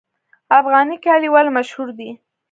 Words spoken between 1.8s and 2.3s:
دي؟